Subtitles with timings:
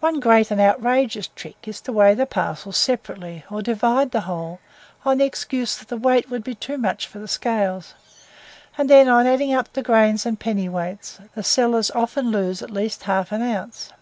[0.00, 4.58] One great and outrageous trick is to weigh the parcels separately, or divide the whole,
[5.04, 7.94] on the excuse that the weight would be too much for the scales;
[8.76, 13.04] and then, on adding up the grains and pennyweights, the sellers often lose at least
[13.04, 13.92] half an ounce.